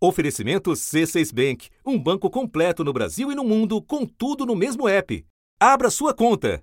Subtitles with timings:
[0.00, 4.88] Oferecimento C6 Bank, um banco completo no Brasil e no mundo, com tudo no mesmo
[4.88, 5.26] app.
[5.58, 6.62] Abra sua conta.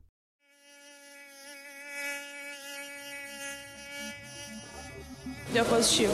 [5.52, 6.14] Deu positivo.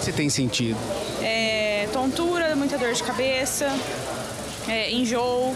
[0.00, 0.78] Você tem sentido?
[1.22, 3.66] É, tontura, muita dor de cabeça,
[4.66, 5.54] é, enjoo,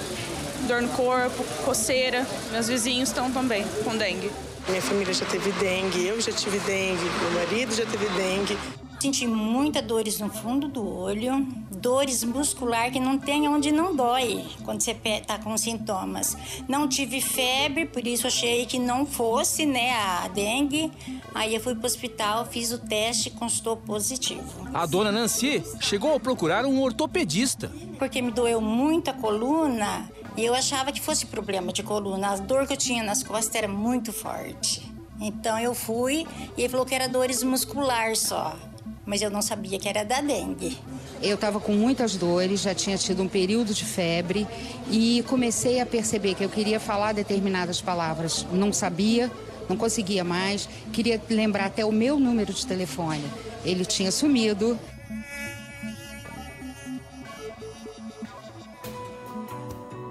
[0.69, 2.27] dor no corpo, coceira.
[2.51, 4.31] Meus vizinhos estão também com dengue.
[4.69, 8.59] Minha família já teve dengue, eu já tive dengue, meu marido já teve dengue.
[9.03, 14.47] Senti muita dores no fundo do olho, dores muscular que não tem onde não dói
[14.65, 14.95] quando você
[15.27, 16.37] tá com sintomas.
[16.69, 20.93] Não tive febre, por isso achei que não fosse, né, a dengue.
[21.35, 24.69] Aí eu fui pro hospital, fiz o teste e constou positivo.
[24.73, 27.73] A dona Nancy chegou a procurar um ortopedista.
[27.99, 32.29] Porque me doeu muito a coluna e eu achava que fosse problema de coluna.
[32.29, 34.89] A dor que eu tinha nas costas era muito forte.
[35.21, 36.25] Então eu fui
[36.57, 38.57] e ele falou que era dores muscular só
[39.05, 40.79] mas eu não sabia que era da dengue.
[41.23, 44.47] Eu estava com muitas dores, já tinha tido um período de febre
[44.91, 48.47] e comecei a perceber que eu queria falar determinadas palavras.
[48.53, 49.31] Não sabia,
[49.69, 53.25] não conseguia mais, queria lembrar até o meu número de telefone.
[53.65, 54.79] Ele tinha sumido.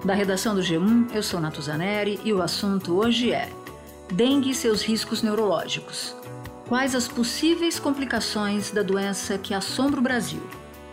[0.04, 3.50] Da redação do G1, eu sou Natuzaneri e o assunto hoje é
[4.12, 6.21] Dengue e seus riscos neurológicos.
[6.72, 10.42] Quais as possíveis complicações da doença que assombra o Brasil?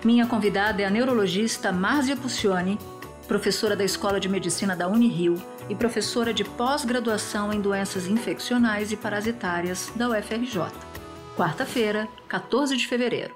[0.04, 2.76] Minha convidada é a neurologista Márcia Puccioni,
[3.28, 5.40] professora da Escola de Medicina da Unirio
[5.70, 10.62] e professora de pós-graduação em doenças infeccionais e parasitárias da UFRJ.
[11.36, 13.32] Quarta-feira, 14 de fevereiro.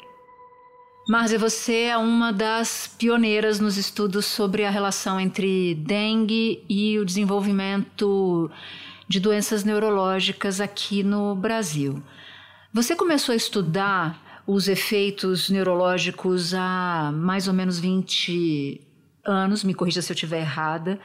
[1.07, 7.05] Márcia, você é uma das pioneiras nos estudos sobre a relação entre dengue e o
[7.05, 8.51] desenvolvimento
[9.09, 12.03] de doenças neurológicas aqui no Brasil.
[12.75, 18.81] Você começou a estudar os efeitos neurológicos há mais ou menos 20
[19.23, 20.99] anos, me corrija se eu estiver errada.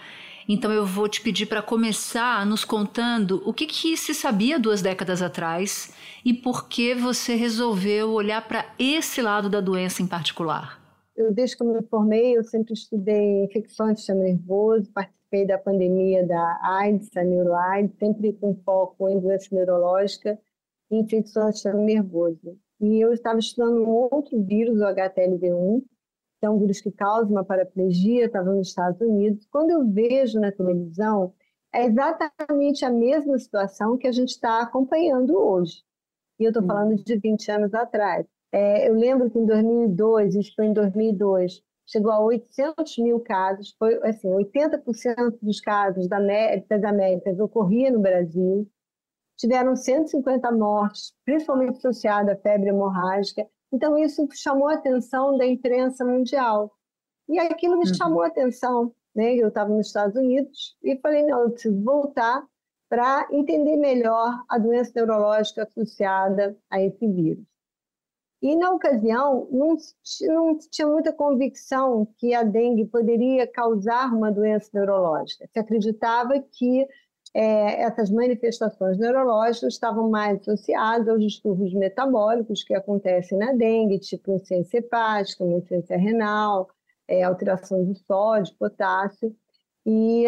[0.47, 4.81] Então eu vou te pedir para começar nos contando o que, que se sabia duas
[4.81, 5.93] décadas atrás
[6.23, 10.81] e por que você resolveu olhar para esse lado da doença em particular.
[11.17, 15.57] Eu, desde que eu me formei, eu sempre estudei infecções do sistema nervoso, participei da
[15.57, 20.39] pandemia da AIDS, a neuroAIDS, sempre com foco em doença neurológica
[20.91, 22.57] infecção do sistema nervoso.
[22.79, 25.81] E eu estava estudando um outro vírus, o HTLV1,
[26.39, 29.47] que é um vírus que causa uma paraplegia, estava nos Estados Unidos.
[29.51, 31.33] Quando eu vejo na televisão,
[31.73, 35.83] é exatamente a mesma situação que a gente está acompanhando hoje.
[36.39, 36.67] E eu estou uhum.
[36.67, 38.25] falando de 20 anos atrás.
[38.51, 43.75] É, eu lembro que em 2002, isso foi em 2002, chegou a 800 mil casos,
[43.77, 48.69] foi assim, 80% dos casos da, das Américas ocorria no Brasil,
[49.37, 53.47] tiveram 150 mortes, principalmente associadas à febre hemorrágica.
[53.71, 56.71] Então, isso chamou a atenção da imprensa mundial.
[57.29, 57.93] E aquilo me uhum.
[57.93, 58.93] chamou a atenção.
[59.15, 59.35] Né?
[59.35, 62.43] Eu estava nos Estados Unidos e falei: não, eu preciso voltar
[62.89, 67.45] para entender melhor a doença neurológica associada a esse vírus.
[68.41, 69.75] E, na ocasião, não,
[70.21, 75.49] não tinha muita convicção que a dengue poderia causar uma doença neurológica.
[75.51, 76.87] Se acreditava que
[77.37, 84.31] é, essas manifestações neurológicas estavam mais associadas aos distúrbios metabólicos que acontecem na dengue, tipo
[84.31, 86.67] insuficiência hepática, insuficiência renal,
[87.07, 89.35] é, alteração de sódio, potássio,
[89.85, 90.25] e,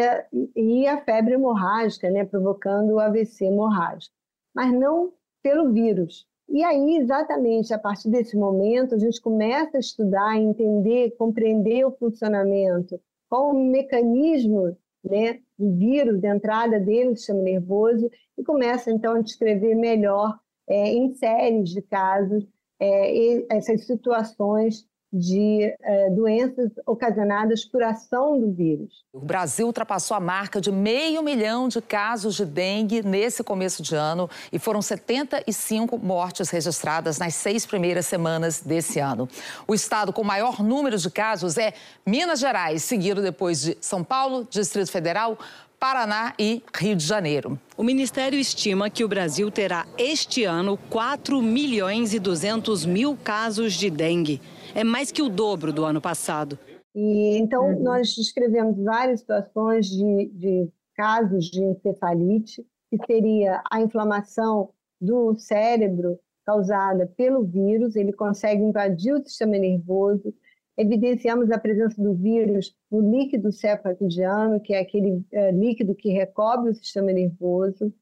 [0.56, 4.14] e a febre hemorrágica, né, provocando o AVC hemorrágico,
[4.54, 6.28] mas não pelo vírus.
[6.48, 11.92] E aí, exatamente a partir desse momento, a gente começa a estudar, entender, compreender o
[11.92, 18.92] funcionamento, qual o mecanismo né, o vírus, de entrada dele, o sistema nervoso, e começa
[18.92, 20.38] então a descrever melhor
[20.68, 22.46] é, em séries de casos
[22.80, 29.04] é, essas situações de é, doenças ocasionadas por ação do vírus.
[29.12, 33.96] O Brasil ultrapassou a marca de meio milhão de casos de dengue nesse começo de
[33.96, 39.28] ano e foram 75 mortes registradas nas seis primeiras semanas desse ano.
[39.68, 41.74] O estado com maior número de casos é
[42.06, 45.38] Minas Gerais, seguido depois de São Paulo, Distrito Federal,
[45.80, 47.58] Paraná e Rio de Janeiro.
[47.78, 53.74] O Ministério estima que o Brasil terá este ano 4 milhões e 200 mil casos
[53.74, 54.42] de dengue.
[54.76, 56.58] É mais que o dobro do ano passado.
[56.96, 57.84] E, então, uhum.
[57.84, 64.70] nós descrevemos várias situações de, de casos de encefalite, que seria a inflamação
[65.00, 70.34] do cérebro causada pelo vírus, ele consegue invadir o sistema nervoso,
[70.76, 76.72] evidenciamos a presença do vírus no líquido cefalorraquidiano, que é aquele uh, líquido que recobre
[76.72, 77.94] o sistema nervoso.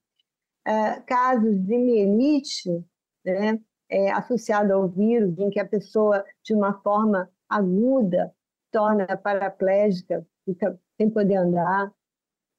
[0.66, 2.70] Uh, casos de mielite,
[3.26, 8.34] né, é, associado ao vírus, em que a pessoa, de uma forma aguda,
[8.72, 11.92] torna paraplégica, fica sem poder andar.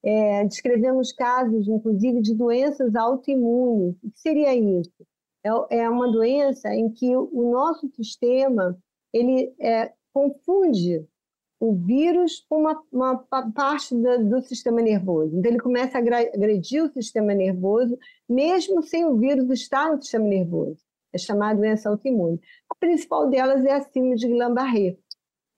[0.03, 3.97] É, descrevemos casos, inclusive, de doenças autoimunes.
[4.03, 5.07] O que seria isso?
[5.45, 8.79] É, é uma doença em que o nosso sistema
[9.13, 11.07] ele é, confunde
[11.61, 13.19] o vírus com uma, uma
[13.53, 15.37] parte do, do, sistema nervoso.
[15.37, 17.99] Então, ele começa a agredir o sistema nervoso,
[18.29, 20.88] mesmo sem o vírus estar no sistema nervoso.
[21.13, 22.41] É chamada doença autoimune.
[22.71, 24.97] A principal delas é a síndrome de Guillain-Barré,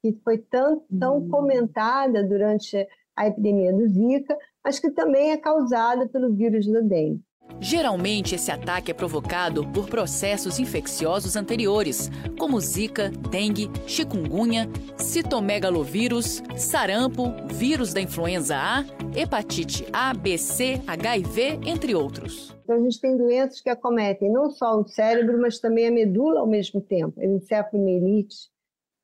[0.03, 1.29] que foi tão, tão hum.
[1.29, 2.87] comentada durante
[3.17, 7.23] a epidemia do Zika, mas que também é causada pelo vírus do dengue.
[7.59, 17.33] Geralmente, esse ataque é provocado por processos infecciosos anteriores, como zika, dengue, chikungunya, citomegalovírus, sarampo,
[17.53, 18.85] vírus da influenza A,
[19.17, 22.57] hepatite A, B, C, HIV, entre outros.
[22.63, 26.41] Então, a gente tem doenças que acometem não só o cérebro, mas também a medula
[26.41, 28.49] ao mesmo tempo, encefalomielite,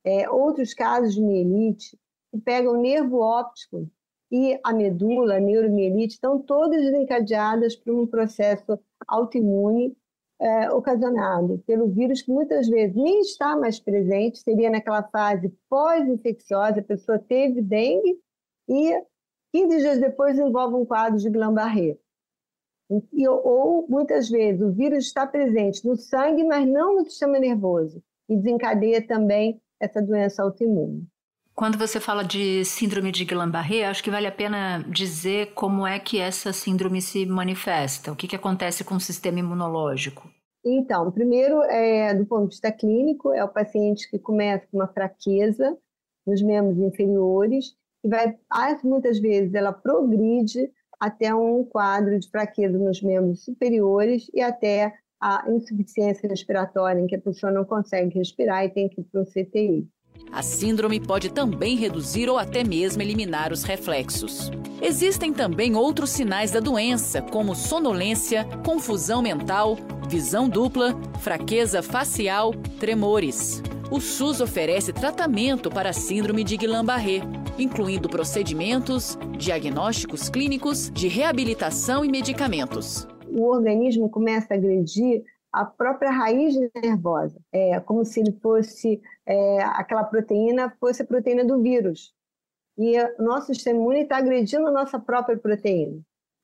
[0.05, 1.99] é, outros casos de mielite,
[2.31, 3.91] que pegam o nervo óptico
[4.31, 9.97] e a medula, a neuromielite, estão todas desencadeadas por um processo autoimune
[10.39, 16.81] é, ocasionado pelo vírus que muitas vezes nem está mais presente, seria naquela fase pós-infecciosa,
[16.81, 18.21] a pessoa teve dengue
[18.69, 19.03] e
[19.55, 21.97] 15 dias depois envolve um quadro de Guillain-Barré.
[23.43, 28.37] Ou, muitas vezes, o vírus está presente no sangue, mas não no sistema nervoso, e
[28.37, 31.07] desencadeia também essa doença autoimune.
[31.57, 35.99] Quando você fala de síndrome de Guillain-Barré, acho que vale a pena dizer como é
[35.99, 40.31] que essa síndrome se manifesta, o que, que acontece com o sistema imunológico.
[40.63, 44.87] Então, primeiro, é, do ponto de vista clínico, é o paciente que começa com uma
[44.87, 45.75] fraqueza
[46.27, 47.75] nos membros inferiores
[48.05, 48.37] e vai,
[48.85, 50.71] muitas vezes, ela progride
[51.01, 57.17] até um quadro de fraqueza nos membros superiores e até a insuficiência respiratória, em que
[57.17, 59.89] a pessoa não consegue respirar e tem que ir para o CTI.
[60.33, 64.51] A síndrome pode também reduzir ou até mesmo eliminar os reflexos.
[64.83, 69.79] Existem também outros sinais da doença, como sonolência, confusão mental,
[70.09, 73.63] visão dupla, fraqueza facial, tremores.
[73.91, 77.23] O SUS oferece tratamento para a síndrome de Guillain-Barré,
[77.59, 83.07] incluindo procedimentos, diagnósticos clínicos, de reabilitação e medicamentos.
[83.29, 85.23] O organismo começa a agredir
[85.57, 87.41] a própria raiz nervosa.
[87.51, 92.15] É como se ele fosse é, aquela proteína fosse a proteína do vírus.
[92.77, 95.99] E nosso sistema imune está agredindo a nossa própria proteína.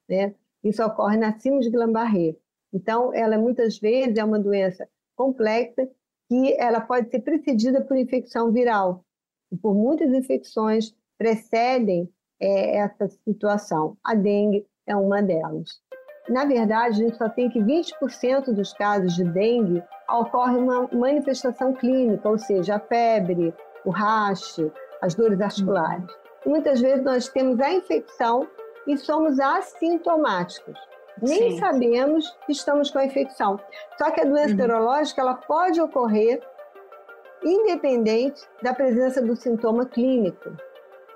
[0.09, 0.35] Né?
[0.64, 2.37] Isso ocorre na síndrome de Guillain-Barré.
[2.73, 5.87] Então, ela muitas vezes é uma doença complexa
[6.26, 9.05] que ela pode ser precedida por infecção viral.
[9.50, 12.08] E por muitas infecções precedem
[12.41, 13.99] é, essa situação.
[14.03, 15.81] A dengue é uma delas.
[16.29, 21.73] Na verdade, a gente só tem que 20% dos casos de dengue ocorre uma manifestação
[21.73, 23.55] clínica, ou seja, a febre,
[23.85, 24.71] o rache,
[25.01, 26.07] as dores articulares.
[26.47, 28.47] E muitas vezes nós temos a infecção
[28.87, 30.79] e somos assintomáticos.
[31.21, 31.59] Nem Sim.
[31.59, 33.61] sabemos que estamos com a infecção.
[33.99, 34.57] Só que a doença uhum.
[34.57, 36.41] neurológica ela pode ocorrer
[37.45, 40.53] independente da presença do sintoma clínico.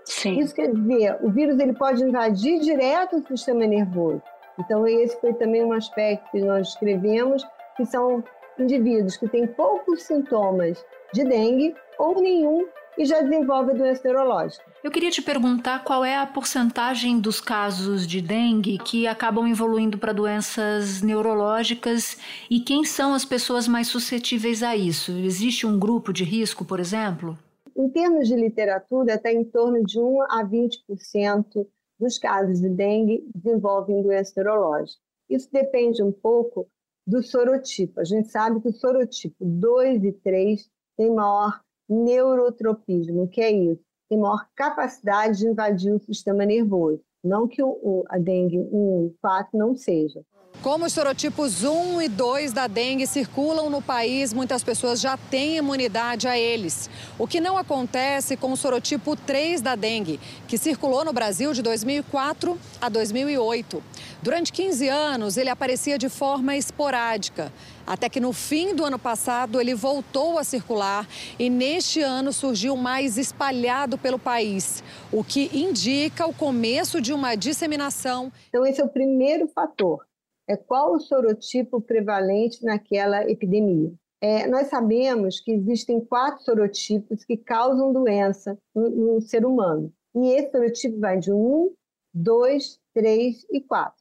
[0.05, 0.39] Sim.
[0.39, 4.23] Isso quer dizer, o vírus ele pode invadir direto o sistema nervoso.
[4.59, 8.23] Então, esse foi também um aspecto que nós escrevemos, que são
[8.59, 12.67] indivíduos que têm poucos sintomas de dengue ou nenhum
[12.99, 14.65] e já desenvolve doença neurológica.
[14.83, 19.99] Eu queria te perguntar qual é a porcentagem dos casos de dengue que acabam evoluindo
[19.99, 22.17] para doenças neurológicas
[22.51, 25.13] e quem são as pessoas mais suscetíveis a isso?
[25.13, 27.37] Existe um grupo de risco, por exemplo?
[27.77, 31.67] Em termos de literatura, está em torno de 1 a 20%
[31.99, 35.01] dos casos de dengue desenvolvem doença neurológica.
[35.29, 36.69] Isso depende um pouco
[37.07, 38.01] do sorotipo.
[38.01, 43.23] A gente sabe que o sorotipo 2 e 3 tem maior neurotropismo.
[43.23, 43.83] O que é isso?
[44.09, 47.03] Tem maior capacidade de invadir o sistema nervoso.
[47.25, 50.23] Não que o, a dengue 1 e 4 não seja.
[50.67, 55.59] Como os sorotipos 1 e 2 da dengue circulam no país, muitas pessoas já têm
[55.59, 56.91] imunidade a eles.
[57.17, 60.19] O que não acontece com o sorotipo 3 da dengue,
[60.49, 63.81] que circulou no Brasil de 2004 a 2008.
[64.21, 67.53] Durante 15 anos, ele aparecia de forma esporádica.
[67.87, 71.07] Até que no fim do ano passado ele voltou a circular
[71.39, 74.83] e neste ano surgiu mais espalhado pelo país,
[75.13, 78.33] o que indica o começo de uma disseminação.
[78.49, 80.05] Então, esse é o primeiro fator
[80.49, 83.93] é qual o sorotipo prevalente naquela epidemia.
[84.21, 89.93] É, nós sabemos que existem quatro sorotipos que causam doença no, no, ser humano.
[90.15, 91.75] E esse sorotipo vai de 1,
[92.15, 93.95] 2, 3 e 4.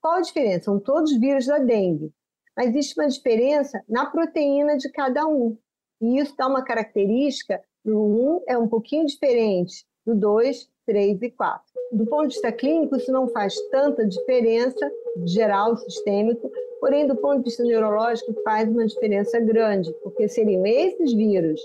[0.00, 0.66] Qual a diferença?
[0.66, 2.12] São todos vírus da dengue.
[2.56, 5.56] mas existe uma diferença na proteína de cada um.
[6.00, 11.30] E isso dá uma característica do 1 é um pouquinho diferente do 2, 3 e
[11.30, 11.62] 4.
[11.92, 14.90] Do ponto de vista clínico, isso não faz tanta diferença
[15.26, 21.12] geral, sistêmico, porém, do ponto de vista neurológico, faz uma diferença grande, porque seriam esses
[21.12, 21.60] vírus,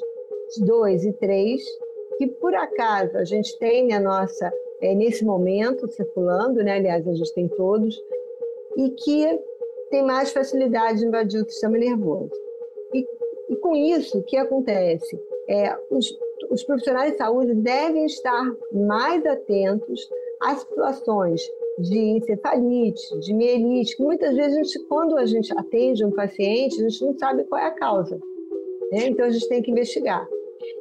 [0.59, 1.61] 2 e 3,
[2.17, 6.73] que por acaso a gente tem na nossa, é, nesse momento circulando, né?
[6.73, 7.99] aliás, a gente tem todos,
[8.77, 9.39] e que
[9.89, 12.31] tem mais facilidade de invadir o sistema nervoso.
[12.93, 13.05] E,
[13.49, 15.19] e com isso, o que acontece?
[15.47, 16.17] É, os,
[16.49, 20.09] os profissionais de saúde devem estar mais atentos
[20.41, 21.41] às situações
[21.79, 26.89] de encefalite, de mielite, muitas vezes, a gente, quando a gente atende um paciente, a
[26.89, 28.19] gente não sabe qual é a causa.
[28.91, 29.07] Né?
[29.07, 30.27] Então, a gente tem que investigar.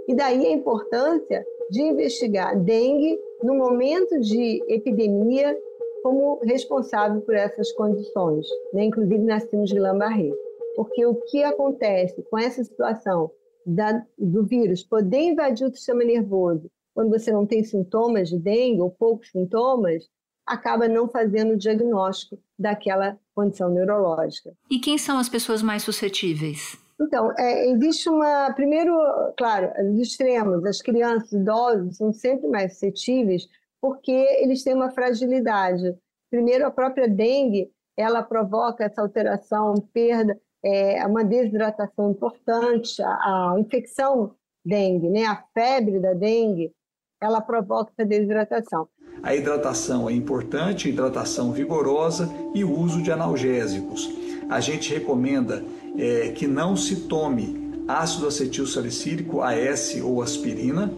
[0.07, 5.57] E daí a importância de investigar dengue no momento de epidemia
[6.03, 8.85] como responsável por essas condições, né?
[8.85, 10.31] inclusive na síndrome de Guillain-Barré.
[10.75, 13.31] Porque o que acontece com essa situação
[13.65, 18.81] da, do vírus poder invadir o sistema nervoso quando você não tem sintomas de dengue
[18.81, 20.09] ou poucos sintomas,
[20.47, 24.53] acaba não fazendo o diagnóstico daquela condição neurológica.
[24.71, 26.77] E quem são as pessoas mais suscetíveis?
[27.01, 28.53] Então, é, existe uma.
[28.55, 28.95] Primeiro,
[29.37, 33.49] claro, os extremos, as crianças, idosos, são sempre mais suscetíveis
[33.81, 35.97] porque eles têm uma fragilidade.
[36.31, 43.57] Primeiro, a própria dengue, ela provoca essa alteração, perda, é, uma desidratação importante, a, a
[43.59, 45.25] infecção dengue, né?
[45.25, 46.73] a febre da dengue,
[47.21, 48.89] ela provoca essa desidratação.
[49.23, 54.11] A hidratação é importante, hidratação vigorosa e o uso de analgésicos.
[54.50, 55.64] A gente recomenda
[55.97, 60.93] é, que não se tome ácido acetil salicílico, AS ou aspirina,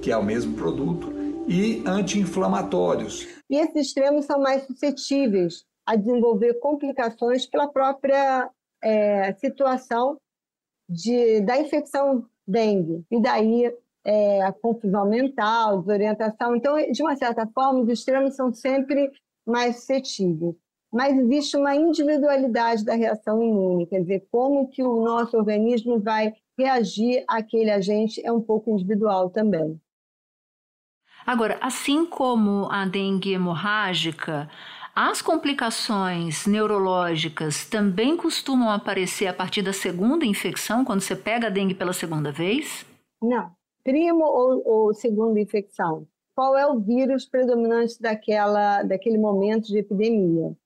[0.00, 1.12] que é o mesmo produto,
[1.48, 3.26] e anti-inflamatórios.
[3.50, 8.48] E esses extremos são mais suscetíveis a desenvolver complicações pela própria
[8.82, 10.16] é, situação
[10.88, 13.04] de, da infecção dengue.
[13.10, 16.54] E daí é, a confusão mental, desorientação.
[16.54, 19.10] Então, de uma certa forma, os extremos são sempre
[19.46, 20.56] mais suscetíveis
[20.94, 26.32] mas existe uma individualidade da reação imune, quer dizer, como que o nosso organismo vai
[26.56, 29.80] reagir àquele agente é um pouco individual também.
[31.26, 34.48] Agora, assim como a dengue hemorrágica,
[34.94, 41.50] as complicações neurológicas também costumam aparecer a partir da segunda infecção, quando você pega a
[41.50, 42.86] dengue pela segunda vez?
[43.20, 43.50] Não.
[43.84, 46.08] Primo ou, ou segunda infecção?
[46.34, 50.56] Qual é o vírus predominante daquela, daquele momento de epidemia?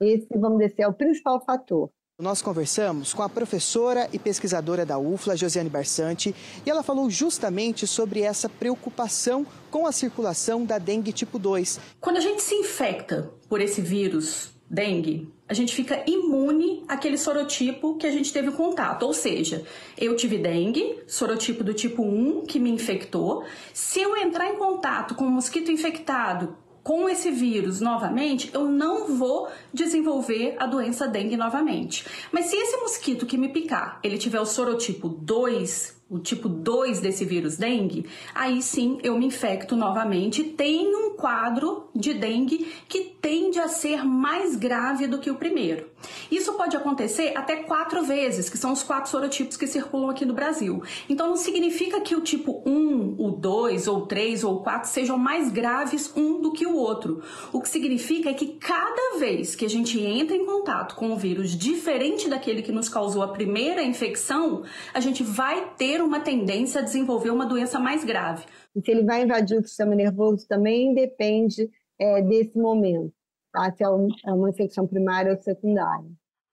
[0.00, 1.88] Esse, vamos dizer, é o principal fator.
[2.20, 7.86] Nós conversamos com a professora e pesquisadora da UFLA, Josiane Barsante, e ela falou justamente
[7.86, 11.80] sobre essa preocupação com a circulação da dengue tipo 2.
[12.00, 17.96] Quando a gente se infecta por esse vírus dengue, a gente fica imune àquele sorotipo
[17.96, 19.02] que a gente teve contato.
[19.04, 19.64] Ou seja,
[19.98, 23.44] eu tive dengue, sorotipo do tipo 1 que me infectou.
[23.72, 29.16] Se eu entrar em contato com um mosquito infectado com esse vírus novamente, eu não
[29.16, 32.06] vou desenvolver a doença dengue novamente.
[32.30, 37.00] Mas se esse mosquito que me picar, ele tiver o sorotipo 2, o tipo 2
[37.00, 40.44] desse vírus dengue, aí sim eu me infecto novamente.
[40.44, 45.88] Tem um quadro de dengue que tende a ser mais grave do que o primeiro.
[46.30, 50.34] Isso pode acontecer até quatro vezes, que são os quatro sorotipos que circulam aqui no
[50.34, 50.82] Brasil.
[51.08, 55.50] Então não significa que o tipo 1, o 2, ou 3 ou 4 sejam mais
[55.50, 57.22] graves um do que o outro.
[57.52, 61.16] O que significa é que cada vez que a gente entra em contato com um
[61.16, 66.80] vírus diferente daquele que nos causou a primeira infecção, a gente vai ter uma tendência
[66.80, 68.44] a desenvolver uma doença mais grave.
[68.74, 73.12] E se ele vai invadir o sistema nervoso também depende é, desse momento,
[73.52, 73.72] tá?
[73.72, 76.10] se é, é uma infecção primária ou secundária.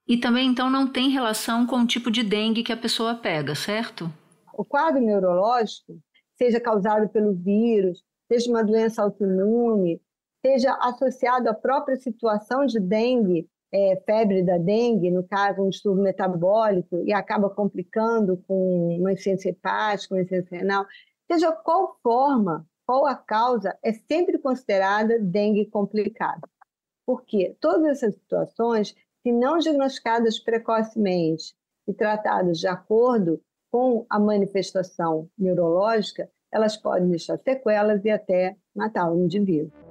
[0.07, 3.55] E também, então, não tem relação com o tipo de dengue que a pessoa pega,
[3.55, 4.12] certo?
[4.53, 5.98] O quadro neurológico,
[6.38, 10.01] seja causado pelo vírus, seja uma doença autoimune,
[10.45, 16.04] seja associado à própria situação de dengue, é, febre da dengue, no caso, um distúrbio
[16.04, 20.86] metabólico, e acaba complicando com uma insuficiência hepática, uma insuficiência renal,
[21.32, 26.42] seja qual forma, qual a causa, é sempre considerada dengue complicada.
[27.06, 31.54] Porque todas essas situações, se não diagnosticadas precocemente
[31.88, 39.10] e tratadas de acordo com a manifestação neurológica, elas podem deixar sequelas e até matar
[39.10, 39.90] o indivíduo.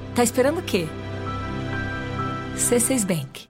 [0.13, 0.87] Tá esperando o quê?
[2.57, 3.47] C6 Bank.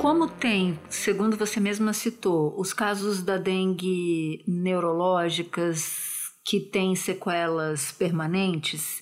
[0.00, 9.00] Como tem, segundo você mesma citou, os casos da dengue neurológicas que têm sequelas permanentes,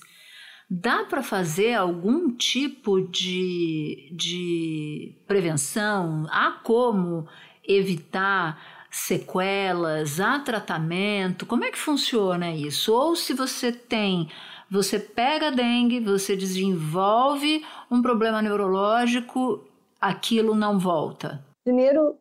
[0.67, 6.25] dá para fazer algum tipo de, de prevenção?
[6.31, 7.27] Há como
[7.67, 10.19] evitar sequelas?
[10.19, 11.45] Há tratamento?
[11.45, 12.93] Como é que funciona isso?
[12.93, 14.29] Ou se você tem
[14.71, 19.67] você pega a dengue, você desenvolve um problema neurológico
[19.99, 21.43] aquilo não volta?
[21.63, 22.19] Primeiro,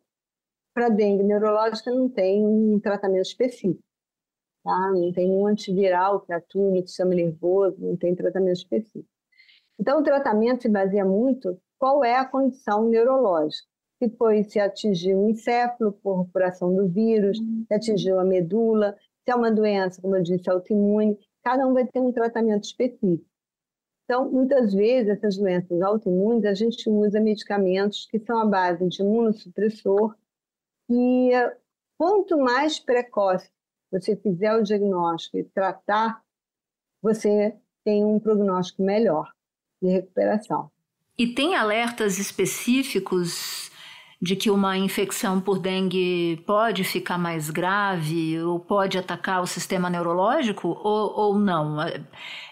[0.75, 3.83] para dengue neurológica não tem um tratamento específico.
[4.65, 4.91] Tá?
[4.93, 9.09] Não tem um antiviral que atue no sistema nervoso, não tem tratamento específico.
[9.79, 13.69] Então, o tratamento se baseia muito qual é a condição neurológica.
[13.99, 19.31] Se foi se atingiu o encéfalo por ação do vírus, se atingiu a medula, se
[19.31, 23.27] é uma doença, como eu disse, autoimune, cada um vai ter um tratamento específico.
[24.05, 29.03] Então, muitas vezes, essas doenças autoimunes, a gente usa medicamentos que são à base de
[29.03, 30.15] imunossupressor,
[30.89, 31.31] e
[31.99, 33.51] quanto mais precoce
[33.91, 36.23] você fizer o diagnóstico e tratar,
[37.03, 39.31] você tem um prognóstico melhor
[39.83, 40.71] de recuperação.
[41.19, 43.68] E tem alertas específicos
[44.21, 49.89] de que uma infecção por dengue pode ficar mais grave ou pode atacar o sistema
[49.89, 51.77] neurológico ou, ou não?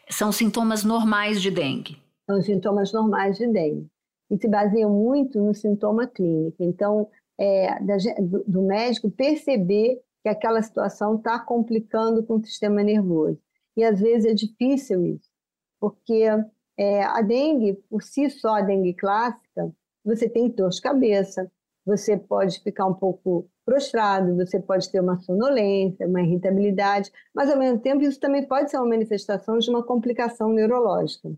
[0.08, 2.00] São sintomas normais de dengue?
[2.24, 3.86] São sintomas normais de dengue.
[4.30, 6.56] E se baseiam muito no sintoma clínico.
[6.60, 7.08] Então,
[7.38, 13.38] é, da, do, do médico perceber que aquela situação está complicando com o sistema nervoso.
[13.76, 15.30] E às vezes é difícil isso,
[15.78, 16.24] porque
[16.78, 19.70] é, a dengue, por si só, a dengue clássica,
[20.04, 21.50] você tem dor de cabeça,
[21.86, 27.58] você pode ficar um pouco prostrado, você pode ter uma sonolência, uma irritabilidade, mas ao
[27.58, 31.32] mesmo tempo isso também pode ser uma manifestação de uma complicação neurológica.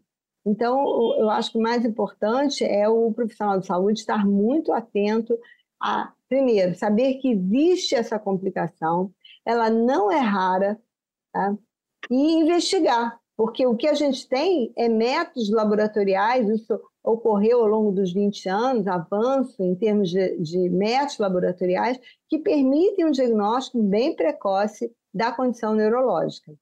[0.47, 5.39] Então, eu acho que o mais importante é o profissional de saúde estar muito atento
[5.81, 9.13] a, primeiro, saber que existe essa complicação,
[9.45, 10.81] ela não é rara,
[11.33, 11.55] tá?
[12.11, 17.93] e investigar, porque o que a gente tem é métodos laboratoriais, isso ocorreu ao longo
[17.93, 24.17] dos 20 anos, avanço em termos de, de métodos laboratoriais que permitem um diagnóstico bem
[24.17, 26.53] precoce da condição neurológica.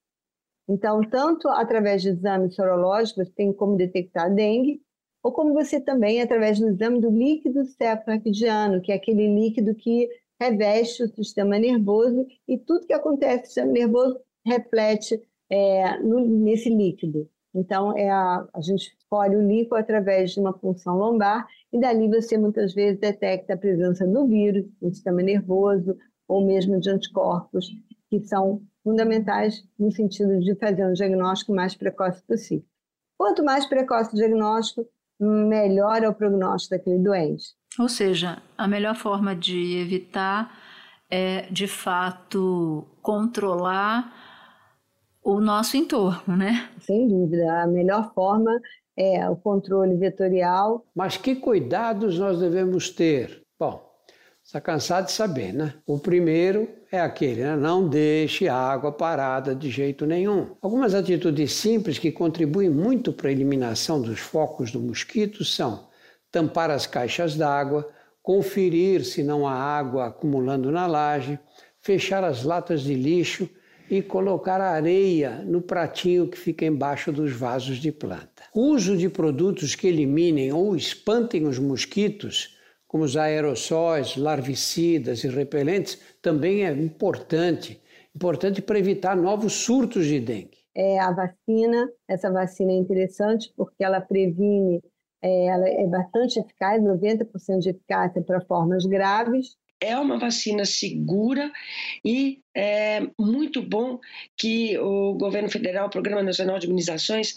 [0.69, 4.83] Então, tanto através de exames sorológicos, tem como detectar dengue,
[5.23, 10.11] ou como você também, através do exame do líquido cefalorraquidiano, que é aquele líquido que
[10.39, 15.19] reveste o sistema nervoso e tudo que acontece no sistema nervoso reflete
[15.51, 17.29] é, no, nesse líquido.
[17.55, 22.09] Então, é a, a gente escolhe o líquido através de uma punção lombar e dali
[22.09, 25.97] você muitas vezes detecta a presença do vírus no sistema nervoso
[26.29, 27.67] ou mesmo de anticorpos,
[28.11, 32.67] que são fundamentais no sentido de fazer um diagnóstico mais precoce possível.
[33.17, 34.87] Quanto mais precoce o diagnóstico,
[35.19, 37.55] melhor é o prognóstico daquele doente.
[37.79, 40.55] Ou seja, a melhor forma de evitar
[41.11, 44.26] é, de fato, controlar
[45.27, 46.71] o nosso entorno, né?
[46.81, 47.63] Sem dúvida.
[47.63, 48.61] A melhor forma
[48.97, 50.87] é o controle vetorial.
[50.95, 53.43] Mas que cuidados nós devemos ter?
[53.59, 53.85] Bom,
[54.45, 55.75] está cansado de saber, né?
[55.85, 57.57] O primeiro é aquele, né?
[57.57, 60.55] não deixe água parada de jeito nenhum.
[60.63, 65.89] Algumas atitudes simples que contribuem muito para a eliminação dos focos do mosquito são
[66.31, 67.91] tampar as caixas d'água,
[68.23, 71.37] conferir se não há água acumulando na laje,
[71.81, 73.51] fechar as latas de lixo
[73.91, 78.43] e colocar areia no pratinho que fica embaixo dos vasos de planta.
[78.55, 85.29] O uso de produtos que eliminem ou espantem os mosquitos, como os aerossóis, larvicidas e
[85.29, 87.81] repelentes, também é importante.
[88.15, 90.57] Importante para evitar novos surtos de dengue.
[90.75, 94.83] É a vacina, essa vacina é interessante porque ela previne,
[95.23, 101.53] é, ela é bastante eficaz, 90% de eficácia para formas graves, é uma vacina segura
[102.05, 104.01] e é muito bom
[104.37, 107.37] que o governo federal, o Programa Nacional de Imunizações,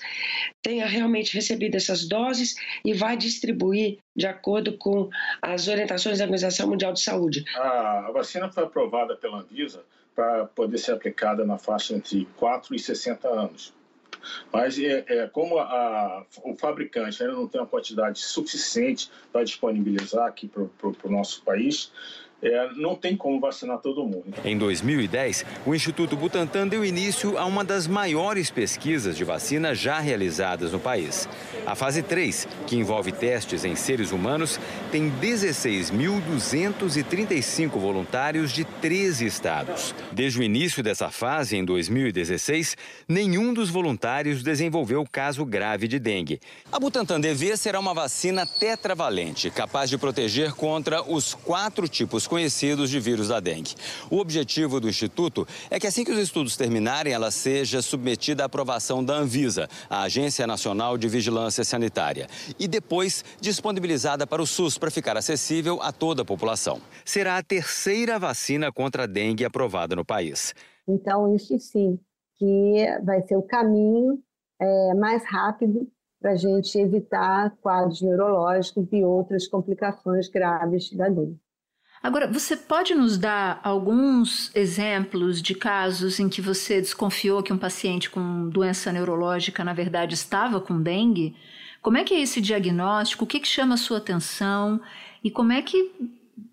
[0.62, 5.10] tenha realmente recebido essas doses e vai distribuir de acordo com
[5.41, 7.43] as orientações da Organização Mundial de Saúde.
[7.56, 9.84] A vacina foi aprovada pela Anvisa
[10.15, 13.73] para poder ser aplicada na faixa entre 4 e 60 anos.
[14.52, 20.28] Mas é, é como a, o fabricante ainda não tem uma quantidade suficiente para disponibilizar
[20.28, 21.91] aqui para o nosso país,
[22.41, 24.34] é, não tem como vacinar todo mundo.
[24.43, 29.99] Em 2010, o Instituto Butantan deu início a uma das maiores pesquisas de vacina já
[29.99, 31.30] realizadas no país.
[31.65, 34.60] A fase 3, que envolve testes em seres humanos,
[34.91, 39.93] tem 16.235 voluntários de 13 estados.
[40.12, 46.39] Desde o início dessa fase, em 2016, nenhum dos voluntários desenvolveu caso grave de dengue.
[46.71, 52.89] A Butantan DV será uma vacina tetravalente, capaz de proteger contra os quatro tipos conhecidos
[52.89, 53.75] de vírus da dengue.
[54.09, 58.45] O objetivo do Instituto é que assim que os estudos terminarem, ela seja submetida à
[58.45, 64.77] aprovação da Anvisa, a Agência Nacional de Vigilância Sanitária, e depois disponibilizada para o SUS
[64.77, 66.79] para ficar acessível a toda a população.
[67.03, 70.53] Será a terceira vacina contra a dengue aprovada no país.
[70.87, 71.99] Então, isso sim,
[72.37, 74.19] que vai ser o caminho
[74.61, 75.87] é, mais rápido
[76.21, 81.39] para a gente evitar quadros neurológicos e outras complicações graves da dengue.
[82.01, 87.57] Agora, você pode nos dar alguns exemplos de casos em que você desconfiou que um
[87.57, 91.35] paciente com doença neurológica, na verdade, estava com dengue?
[91.81, 93.25] Como é que é esse diagnóstico?
[93.25, 94.79] O que, que chama a sua atenção?
[95.21, 95.91] E como é que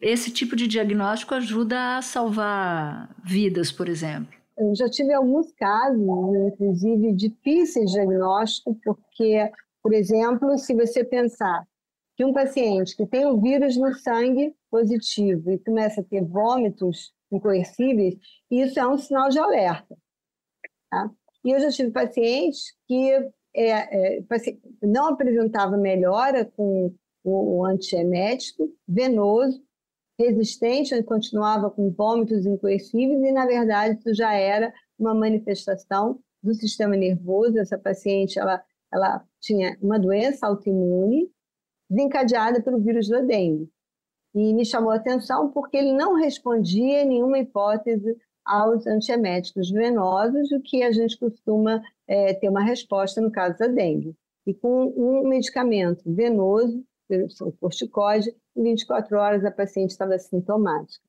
[0.00, 4.34] esse tipo de diagnóstico ajuda a salvar vidas, por exemplo?
[4.58, 6.00] Eu já tive alguns casos,
[6.52, 9.48] inclusive difíceis de diagnóstico, porque,
[9.80, 11.62] por exemplo, se você pensar
[12.16, 17.14] que um paciente que tem o vírus no sangue positivo e começa a ter vômitos
[17.32, 18.14] incoercíveis,
[18.50, 19.96] isso é um sinal de alerta.
[20.90, 21.10] Tá?
[21.42, 23.10] E eu já tive pacientes que
[23.54, 24.24] é, é,
[24.82, 29.64] não apresentava melhora com o, o antiemético venoso,
[30.18, 36.96] resistente, continuava com vômitos incoercíveis e, na verdade, isso já era uma manifestação do sistema
[36.96, 37.58] nervoso.
[37.58, 38.62] Essa paciente ela,
[38.92, 41.30] ela tinha uma doença autoimune
[41.88, 43.70] desencadeada pelo vírus da dengue.
[44.36, 50.52] E me chamou a atenção porque ele não respondia em nenhuma hipótese aos antieméticos venosos,
[50.52, 54.14] o que a gente costuma é, ter uma resposta no caso da dengue.
[54.46, 56.84] E com um medicamento venoso,
[57.40, 61.02] o corticóide, em 24 horas a paciente estava sintomática.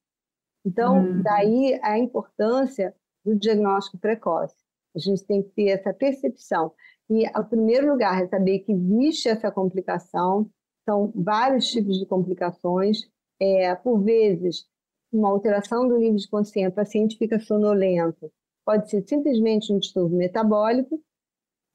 [0.65, 1.21] Então, uhum.
[1.21, 4.55] daí a importância do diagnóstico precoce.
[4.95, 6.71] A gente tem que ter essa percepção.
[7.09, 10.49] E, ao primeiro lugar, é saber que existe essa complicação,
[10.87, 13.01] são vários tipos de complicações.
[13.39, 14.65] É, por vezes,
[15.11, 18.31] uma alteração do nível de consciência, o paciente fica sonolento.
[18.65, 20.99] Pode ser simplesmente um distúrbio metabólico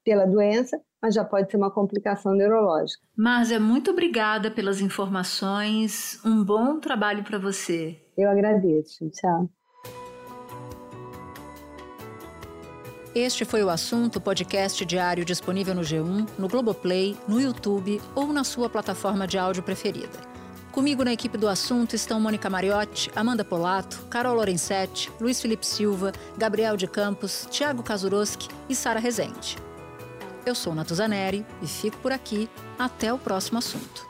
[0.04, 3.02] pela doença, mas já pode ser uma complicação neurológica.
[3.16, 6.20] Márcia, muito obrigada pelas informações.
[6.24, 7.98] Um bom trabalho para você.
[8.16, 9.08] Eu agradeço.
[9.10, 9.48] Tchau.
[13.14, 18.42] Este foi o assunto podcast diário disponível no G1, no Globoplay, no YouTube ou na
[18.42, 20.31] sua plataforma de áudio preferida.
[20.72, 26.12] Comigo na equipe do assunto estão Mônica Mariotti, Amanda Polato, Carol Lorenzetti, Luiz Felipe Silva,
[26.38, 29.58] Gabriel de Campos, Tiago Kazuroski e Sara Rezende.
[30.46, 32.48] Eu sou Natuzaneri e fico por aqui.
[32.78, 34.08] Até o próximo assunto.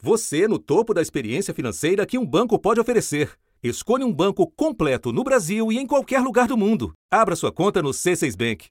[0.00, 3.32] Você no topo da experiência financeira que um banco pode oferecer.
[3.60, 6.92] Escolha um banco completo no Brasil e em qualquer lugar do mundo.
[7.10, 8.68] Abra sua conta no C6 Bank.